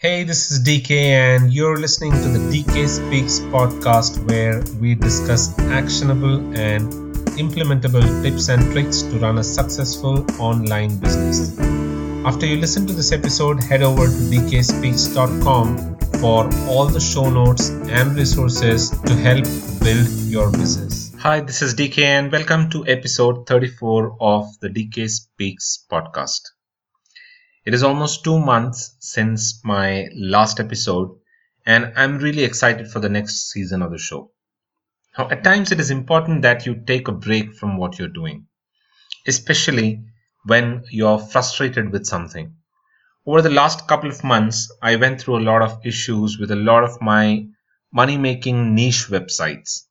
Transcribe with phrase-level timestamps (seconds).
[0.00, 5.58] Hey, this is DK, and you're listening to the DK Speaks podcast where we discuss
[5.58, 6.92] actionable and
[7.42, 11.58] implementable tips and tricks to run a successful online business.
[12.24, 17.70] After you listen to this episode, head over to dkspeaks.com for all the show notes
[17.70, 19.46] and resources to help
[19.82, 21.12] build your business.
[21.18, 26.42] Hi, this is DK, and welcome to episode 34 of the DK Speaks podcast.
[27.68, 31.10] It is almost two months since my last episode,
[31.66, 34.30] and I'm really excited for the next season of the show.
[35.18, 38.46] Now, at times it is important that you take a break from what you're doing,
[39.26, 40.02] especially
[40.46, 42.54] when you're frustrated with something.
[43.26, 46.56] Over the last couple of months, I went through a lot of issues with a
[46.56, 47.48] lot of my
[47.92, 49.82] money making niche websites.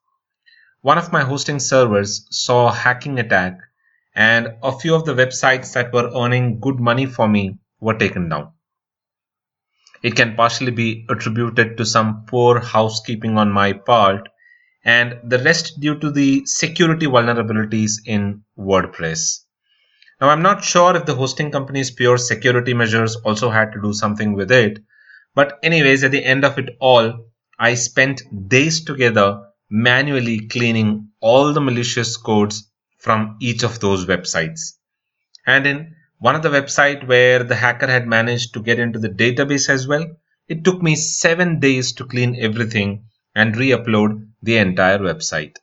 [0.82, 3.60] One of my hosting servers saw a hacking attack,
[4.16, 8.30] and a few of the websites that were earning good money for me were taken
[8.30, 8.52] down.
[10.04, 14.30] It can partially be attributed to some poor housekeeping on my part,
[14.84, 19.40] and the rest due to the security vulnerabilities in WordPress.
[20.22, 23.94] Now, I'm not sure if the hosting company's pure security measures also had to do
[23.94, 24.80] something with it,
[25.36, 27.26] but, anyways, at the end of it all,
[27.60, 34.78] I spent days together manually cleaning all the malicious codes from each of those websites.
[35.46, 39.10] And in one of the website where the hacker had managed to get into the
[39.10, 40.06] database as well.
[40.48, 45.58] It took me seven days to clean everything and re-upload the entire website.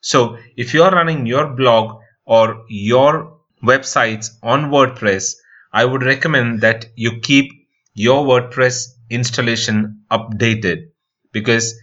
[0.00, 5.36] So if you're running your blog or your websites on WordPress,
[5.72, 7.52] I would recommend that you keep
[7.94, 10.90] your WordPress installation updated
[11.32, 11.74] because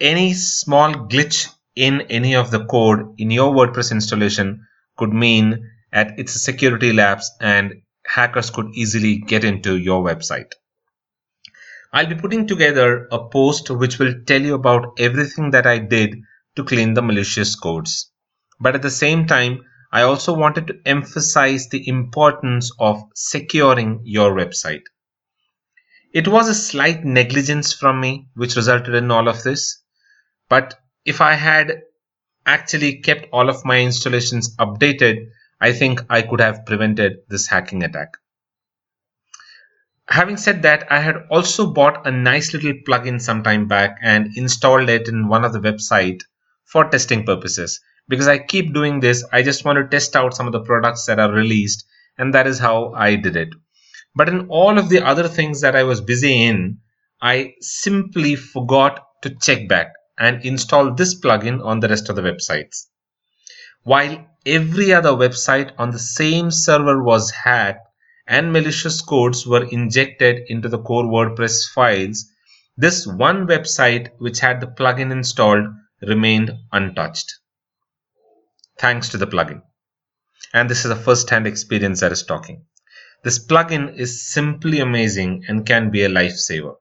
[0.00, 4.66] any small glitch in any of the code in your WordPress installation
[4.96, 10.52] could mean at its security lapse and hackers could easily get into your website.
[11.92, 16.16] I'll be putting together a post which will tell you about everything that I did
[16.56, 18.12] to clean the malicious codes.
[18.60, 24.32] But at the same time, I also wanted to emphasize the importance of securing your
[24.32, 24.82] website.
[26.12, 29.82] It was a slight negligence from me which resulted in all of this.
[30.50, 30.74] But
[31.06, 31.82] if I had
[32.44, 35.28] actually kept all of my installations updated,
[35.60, 38.16] I think I could have prevented this hacking attack.
[40.08, 44.36] Having said that, I had also bought a nice little plugin some time back and
[44.36, 46.22] installed it in one of the website
[46.64, 47.80] for testing purposes.
[48.08, 51.06] Because I keep doing this, I just want to test out some of the products
[51.06, 51.84] that are released,
[52.18, 53.48] and that is how I did it.
[54.14, 56.78] But in all of the other things that I was busy in,
[57.20, 62.22] I simply forgot to check back and install this plugin on the rest of the
[62.22, 62.86] websites.
[63.82, 67.86] While every other website on the same server was hacked
[68.28, 72.30] and malicious codes were injected into the core WordPress files,
[72.76, 75.66] this one website which had the plugin installed
[76.02, 77.34] remained untouched.
[78.78, 79.62] Thanks to the plugin.
[80.54, 82.64] And this is a first hand experience that is talking.
[83.24, 86.74] This plugin is simply amazing and can be a lifesaver.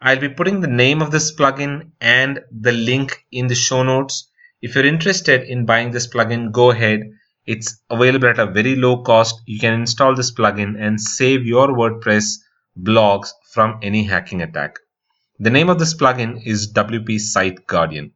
[0.00, 4.30] I'll be putting the name of this plugin and the link in the show notes
[4.62, 7.00] if you're interested in buying this plugin, go ahead.
[7.46, 9.42] It's available at a very low cost.
[9.46, 12.36] You can install this plugin and save your WordPress
[12.80, 14.78] blogs from any hacking attack.
[15.38, 18.12] The name of this plugin is WP Site Guardian.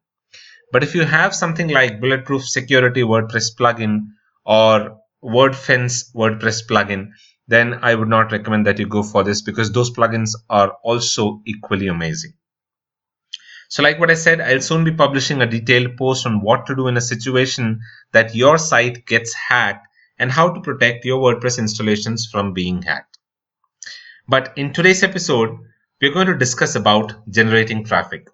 [0.72, 4.09] But if you have something like Bulletproof Security WordPress plugin
[4.44, 7.09] or WordFence WordPress plugin,
[7.49, 11.41] then I would not recommend that you go for this because those plugins are also
[11.47, 12.34] equally amazing.
[13.69, 16.75] So like what I said, I'll soon be publishing a detailed post on what to
[16.75, 17.81] do in a situation
[18.12, 19.87] that your site gets hacked
[20.19, 23.19] and how to protect your WordPress installations from being hacked.
[24.27, 25.51] But in today's episode,
[26.01, 28.29] we're going to discuss about generating traffic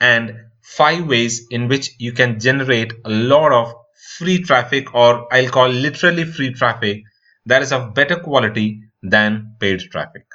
[0.00, 3.74] and five ways in which you can generate a lot of
[4.18, 7.02] free traffic or I'll call literally free traffic
[7.46, 10.26] that is of better quality than paid traffic.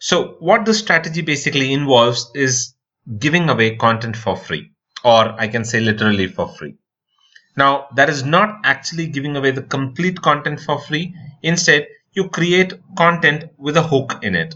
[0.00, 2.74] So what the strategy basically involves is
[3.18, 4.70] giving away content for free,
[5.04, 6.76] or I can say literally for free.
[7.56, 11.14] Now, that is not actually giving away the complete content for free.
[11.42, 14.54] Instead, you create content with a hook in it.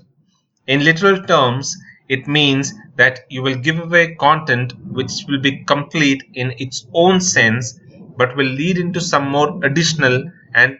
[0.66, 1.76] In literal terms,
[2.08, 7.20] it means that you will give away content which will be complete in its own
[7.20, 7.78] sense,
[8.16, 10.78] but will lead into some more additional and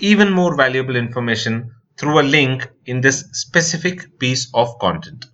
[0.00, 5.26] even more valuable information through a link in this specific piece of content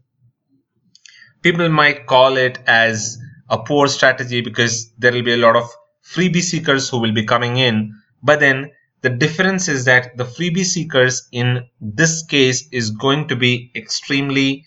[1.43, 5.69] people might call it as a poor strategy because there will be a lot of
[6.05, 8.71] freebie seekers who will be coming in, but then
[9.03, 14.67] the difference is that the freebie seekers in this case is going to be extremely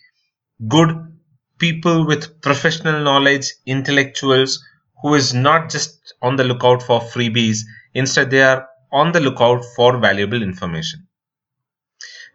[0.68, 0.90] good
[1.60, 4.64] people with professional knowledge, intellectuals
[5.02, 7.60] who is not just on the lookout for freebies.
[7.94, 11.08] Instead, they are on the lookout for valuable information.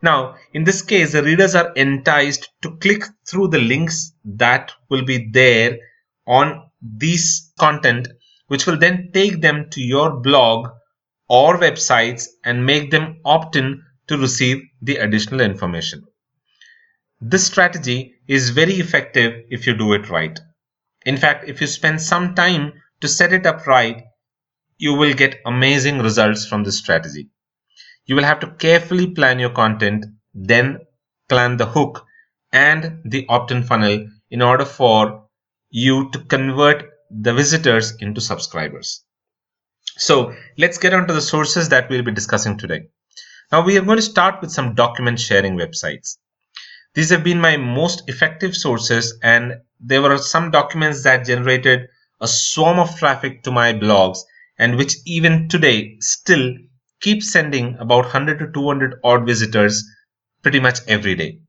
[0.00, 5.04] Now, in this case, the readers are enticed to click through the links that will
[5.04, 5.78] be there
[6.26, 8.08] on these content,
[8.46, 10.68] which will then take them to your blog
[11.28, 16.04] or websites and make them opt in to receive the additional information.
[17.20, 20.38] This strategy is very effective if you do it right.
[21.04, 24.04] In fact, if you spend some time to set it up right,
[24.78, 27.28] you will get amazing results from this strategy.
[28.08, 30.78] You will have to carefully plan your content, then
[31.28, 32.06] plan the hook
[32.50, 35.26] and the opt-in funnel in order for
[35.69, 39.05] you to convert the visitors into subscribers.
[39.99, 42.88] So let's get on to the sources that we'll be discussing today.
[43.52, 46.16] Now we are going to start with some document sharing websites.
[46.94, 51.88] These have been my most effective sources and there were some documents that generated
[52.22, 54.20] a swarm of traffic to my blogs
[54.58, 56.55] and which even today still
[57.00, 59.84] keep sending about 100 to 200 odd visitors
[60.42, 61.40] pretty much every day.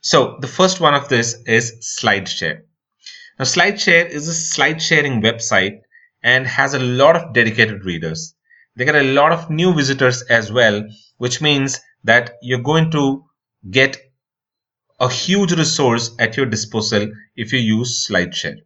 [0.00, 2.60] So the first one of this is SlideShare.
[3.38, 5.80] Now SlideShare is a slide sharing website
[6.22, 8.34] and has a lot of dedicated readers.
[8.76, 10.84] They get a lot of new visitors as well,
[11.16, 13.24] which means that you're going to
[13.70, 13.96] get
[15.00, 18.58] a huge resource at your disposal if you use SlideShare.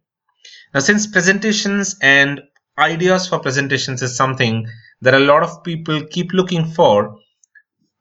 [0.73, 2.41] Now, since presentations and
[2.77, 4.67] ideas for presentations is something
[5.03, 7.17] that a lot of people keep looking for,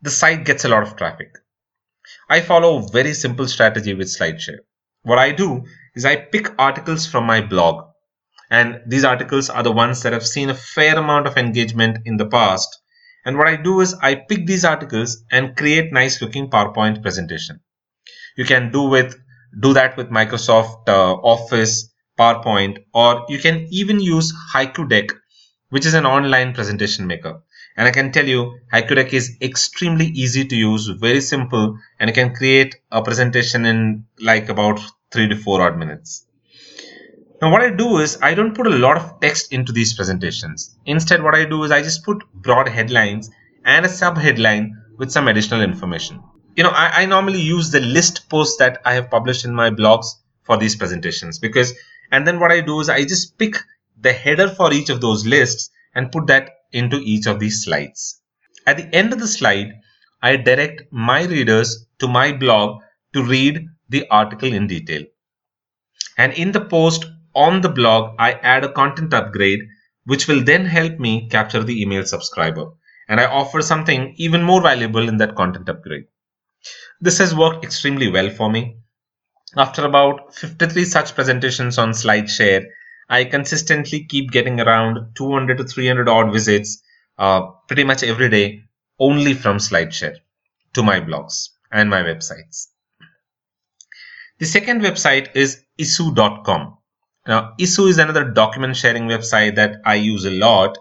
[0.01, 1.29] the site gets a lot of traffic.
[2.29, 4.61] I follow a very simple strategy with SlideShare.
[5.03, 5.65] What I do
[5.95, 7.85] is I pick articles from my blog
[8.51, 12.19] and these articles are the ones that have seen a fair amount of engagement in
[12.19, 12.69] the past.
[13.25, 17.61] And what I do is I pick these articles and create nice looking PowerPoint presentation.
[18.37, 19.17] You can do with
[19.61, 25.13] do that with Microsoft uh, Office, PowerPoint, or you can even use HaikuDeck,
[25.73, 27.41] which is an online presentation maker.
[27.79, 32.15] And I can tell you, HaikuDeck is extremely easy to use, very simple, and you
[32.15, 34.81] can create a presentation in like about
[35.11, 36.27] three to four odd minutes.
[37.41, 40.77] Now what I do is I don't put a lot of text into these presentations.
[40.85, 43.31] Instead what I do is I just put broad headlines
[43.65, 46.23] and a sub headline with some additional information.
[46.55, 49.71] You know, I, I normally use the list posts that I have published in my
[49.71, 50.09] blogs
[50.43, 51.73] for these presentations because
[52.11, 53.57] and then what I do is I just pick
[54.03, 58.21] the header for each of those lists and put that into each of these slides.
[58.67, 59.73] At the end of the slide,
[60.23, 62.81] I direct my readers to my blog
[63.15, 65.05] to read the article in detail.
[66.17, 69.61] And in the post on the blog, I add a content upgrade,
[70.05, 72.67] which will then help me capture the email subscriber.
[73.09, 76.05] And I offer something even more valuable in that content upgrade.
[77.01, 78.77] This has worked extremely well for me.
[79.57, 82.67] After about 53 such presentations on SlideShare,
[83.13, 86.83] I consistently keep getting around 200 to 300 odd visits
[87.19, 88.63] uh, pretty much every day
[88.99, 90.17] only from SlideShare
[90.73, 92.69] to my blogs and my websites.
[94.39, 96.79] The second website is issuu.com.
[97.29, 100.79] Now, Issuu is another document sharing website that I use a lot.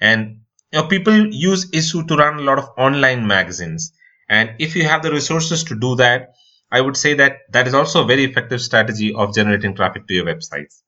[0.00, 0.40] And
[0.72, 3.92] you know, people use Issuu to run a lot of online magazines.
[4.30, 6.30] And if you have the resources to do that,
[6.72, 10.14] I would say that that is also a very effective strategy of generating traffic to
[10.14, 10.80] your websites.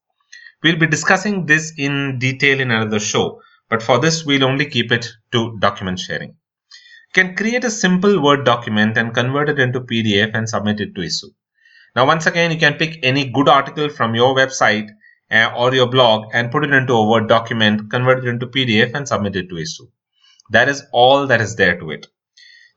[0.67, 4.91] We'll be discussing this in detail in another show, but for this, we'll only keep
[4.91, 6.31] it to document sharing.
[6.31, 10.97] You can create a simple Word document and convert it into PDF and submit it
[10.97, 11.31] to Issuu.
[11.95, 14.89] Now, once again, you can pick any good article from your website
[15.31, 18.93] uh, or your blog and put it into a Word document, convert it into PDF
[18.93, 19.89] and submit it to Issuu.
[20.51, 22.09] That is all that is there to it.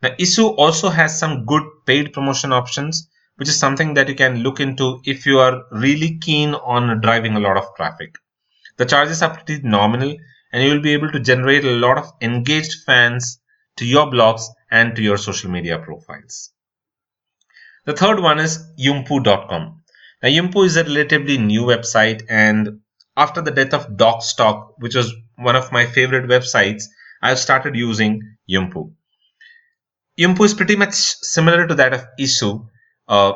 [0.03, 4.43] Now, Issuu also has some good paid promotion options, which is something that you can
[4.43, 8.15] look into if you are really keen on driving a lot of traffic.
[8.77, 10.15] The charges are pretty nominal
[10.51, 13.39] and you will be able to generate a lot of engaged fans
[13.77, 16.51] to your blogs and to your social media profiles.
[17.85, 19.83] The third one is Yumpu.com.
[20.21, 22.81] Now, Yumpu is a relatively new website, and
[23.15, 26.83] after the death of Docstoc, which was one of my favorite websites,
[27.21, 28.91] I've started using Yumpu.
[30.19, 32.67] Yumpu is pretty much similar to that of Issuu.
[33.09, 33.33] Uh,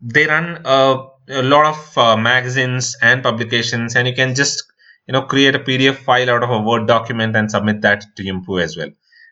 [0.00, 4.62] they run uh, a lot of uh, magazines and publications, and you can just
[5.06, 8.22] you know create a PDF file out of a Word document and submit that to
[8.24, 8.90] Yumpu as well.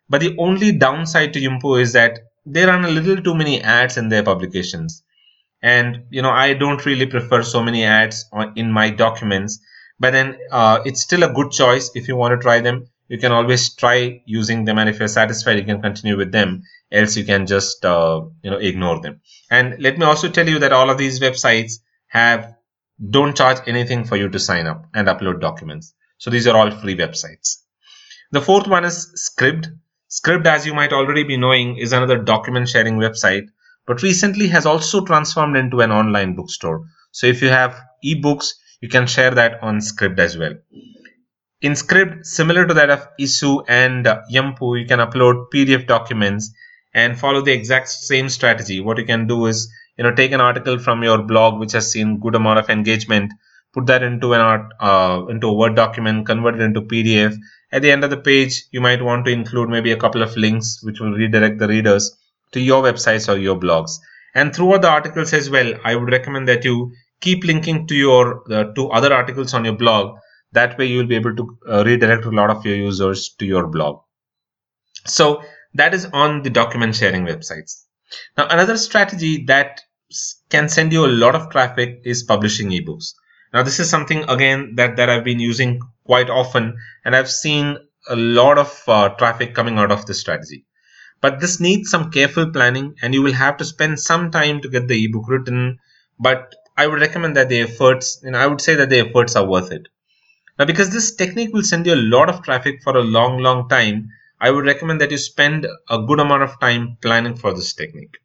[0.09, 3.97] But the only downside to Yumpu is that they run a little too many ads
[3.97, 5.03] in their publications.
[5.63, 8.25] And you know i don't really prefer so many ads
[8.57, 9.61] in my documents.
[10.01, 12.87] But then uh, it's still a good choice if you want to try them.
[13.09, 16.63] You can always try using them and if you're satisfied you can continue with them.
[16.91, 19.21] Else you can just uh, you know ignore them
[19.53, 21.73] and let me also tell you that all of these websites
[22.07, 22.55] have
[23.17, 25.93] don't charge anything for you to sign up and upload documents.
[26.17, 27.59] So these are all free websites.
[28.31, 29.67] The fourth one is scribd.
[30.09, 33.49] Scribd as you might already be knowing is another document sharing website
[33.87, 36.87] but recently has also transformed into an online bookstore.
[37.11, 40.55] So if you have ebooks you can share that on scribd as well.
[41.61, 46.53] In scribd similar to that of Issuu and Yumpu you can upload pdf documents
[46.95, 48.81] and follow the exact same strategy.
[48.81, 51.91] What you can do is you know take an article from your blog which has
[51.91, 53.33] seen good amount of engagement
[53.75, 57.37] put that into an art uh, into a word document convert it into pdf
[57.73, 60.37] at the end of the page you might want to include maybe a couple of
[60.37, 62.17] links which will redirect the readers
[62.53, 63.99] to your websites or your blogs.
[64.35, 68.43] And throughout the articles as well i would recommend that you keep linking to your
[68.53, 70.19] uh, to other articles on your blog.
[70.53, 73.47] That way you will be able to uh, redirect a lot of your users to
[73.47, 74.01] your blog.
[75.07, 75.43] So
[75.75, 77.85] that is on the document sharing websites.
[78.37, 79.81] Now, another strategy that
[80.51, 83.15] can send you a lot of traffic is publishing ebooks.
[83.55, 87.77] Now, this is something again that, that I've been using quite often, and I've seen
[88.09, 90.67] a lot of uh, traffic coming out of this strategy.
[91.21, 94.69] But this needs some careful planning, and you will have to spend some time to
[94.69, 95.79] get the ebook written.
[96.19, 99.47] But I would recommend that the efforts, and I would say that the efforts are
[99.47, 99.89] worth it.
[100.59, 103.69] Now, because this technique will send you a lot of traffic for a long, long
[103.69, 104.09] time,
[104.43, 108.19] I would recommend that you spend a good amount of time planning for this technique.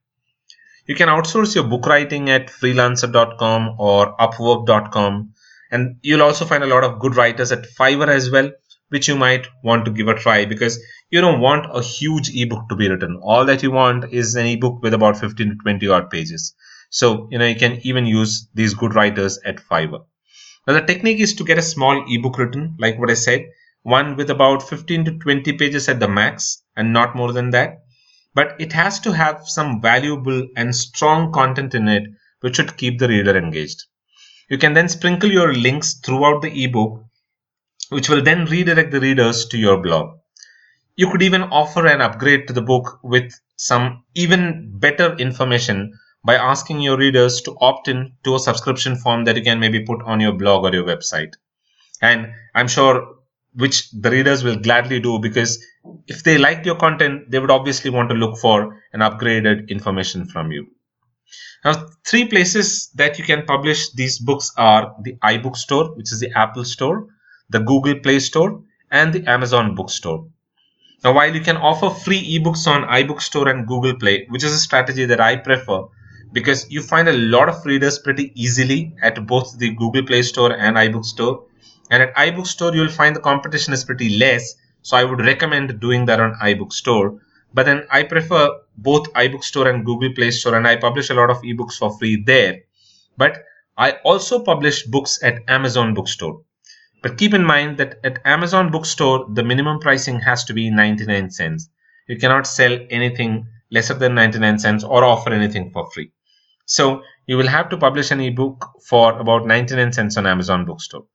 [0.88, 5.34] You can outsource your book writing at freelancer.com or upwork.com
[5.72, 8.52] and you'll also find a lot of good writers at Fiverr as well
[8.90, 12.70] which you might want to give a try because you don't want a huge ebook
[12.70, 13.20] to be written.
[13.22, 16.56] All that you want is an ebook with about 15 to 20 odd pages.
[16.90, 20.06] So, you know, you can even use these good writers at Fiverr.
[20.66, 23.48] Now, the technique is to get a small ebook written, like what I said,
[23.88, 27.84] one with about 15 to 20 pages at the max and not more than that.
[28.36, 32.04] But it has to have some valuable and strong content in it
[32.42, 33.86] which should keep the reader engaged.
[34.50, 37.06] You can then sprinkle your links throughout the ebook
[37.90, 40.18] which will then redirect the readers to your blog.
[40.98, 45.94] You could even offer an upgrade to the book with some even better information
[46.26, 49.86] by asking your readers to opt in to a subscription form that you can maybe
[49.86, 51.36] put on your blog or your website.
[52.02, 53.17] And I'm sure
[53.58, 55.64] which the readers will gladly do because
[56.08, 60.28] if they liked your content, they would obviously want to look for an upgraded information
[60.28, 60.68] from you.
[61.66, 66.20] Now, three places that you can publish these books are the iBook Store, which is
[66.20, 67.08] the Apple Store,
[67.50, 68.62] the Google Play Store,
[68.92, 70.28] and the Amazon Bookstore.
[71.04, 74.54] Now, while you can offer free ebooks on iBook Store and Google Play, which is
[74.54, 75.84] a strategy that I prefer
[76.32, 80.52] because you find a lot of readers pretty easily at both the Google Play Store
[80.52, 81.46] and iBook Store,
[81.90, 84.56] and at iBookstore, you'll find the competition is pretty less.
[84.82, 87.20] So I would recommend doing that on iBookstore.
[87.54, 91.30] But then I prefer both iBookstore and Google Play Store, and I publish a lot
[91.30, 92.60] of ebooks for free there.
[93.18, 93.44] But
[93.78, 96.42] I also publish books at Amazon Bookstore.
[97.02, 101.32] But keep in mind that at Amazon Bookstore, the minimum pricing has to be 99
[101.32, 101.70] cents.
[102.08, 106.12] You cannot sell anything lesser than 99 cents or offer anything for free.
[106.66, 111.06] So you will have to publish an ebook for about 99 cents on Amazon Bookstore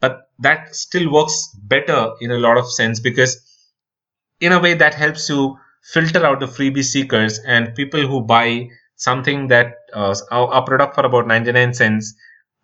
[0.00, 3.36] but that still works better in a lot of sense because
[4.40, 8.68] in a way that helps you filter out the freebie seekers and people who buy
[8.96, 12.14] something that uh, a product for about 99 cents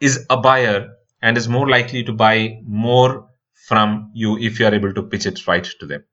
[0.01, 0.89] is a buyer
[1.23, 3.29] and is more likely to buy more
[3.67, 6.05] from you if you are able to pitch it right to them.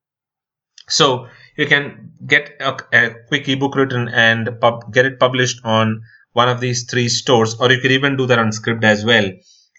[0.88, 6.02] So you can get a, a quick ebook written and pub, get it published on
[6.34, 9.30] one of these three stores or you could even do that on scribd as well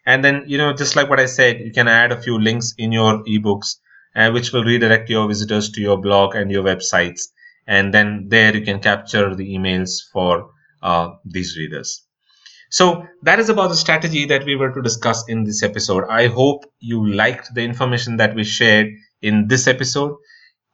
[0.06, 2.74] and then you know just like what i said you can add a few links
[2.78, 3.76] in your ebooks
[4.14, 7.28] uh, which will redirect your visitors to your blog and your websites.
[7.66, 10.50] And then there you can capture the emails for
[10.82, 12.04] uh, these readers.
[12.70, 16.04] So that is about the strategy that we were to discuss in this episode.
[16.08, 18.88] I hope you liked the information that we shared
[19.20, 20.16] in this episode.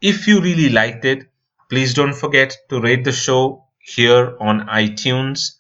[0.01, 1.29] If you really liked it
[1.69, 5.53] please don't forget to rate the show here on itunes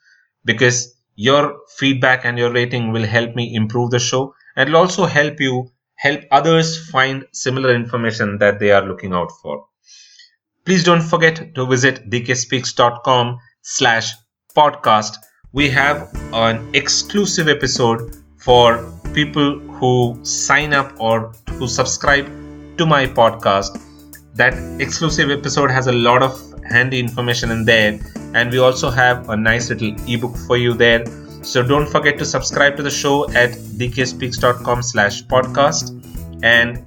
[0.44, 5.04] because your feedback and your rating will help me improve the show and it'll also
[5.04, 9.64] help you help others find similar information that they are looking out for.
[10.64, 14.12] Please don't forget to visit dkspeaks.com slash
[14.56, 15.16] podcast.
[15.52, 22.26] We have an exclusive episode for people who sign up or who subscribe
[22.78, 23.82] to my podcast.
[24.34, 27.98] That exclusive episode has a lot of handy information in there
[28.34, 31.04] and we also have a nice little ebook for you there
[31.42, 35.94] so don't forget to subscribe to the show at dkspeaks.com slash podcast
[36.42, 36.84] and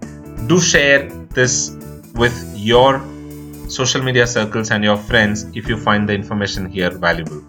[0.47, 1.75] do share this
[2.15, 3.01] with your
[3.69, 7.41] social media circles and your friends if you find the information here valuable.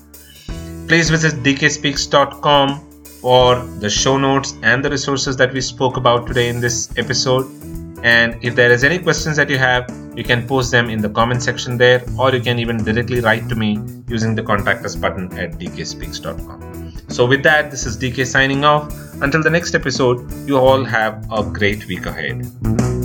[0.88, 2.80] Please visit dkspeaks.com
[3.20, 7.61] for the show notes and the resources that we spoke about today in this episode.
[8.02, 11.08] And if there is any questions that you have, you can post them in the
[11.08, 13.78] comment section there, or you can even directly write to me
[14.08, 16.92] using the contact us button at dkspeaks.com.
[17.08, 18.92] So, with that, this is DK signing off.
[19.22, 23.01] Until the next episode, you all have a great week ahead.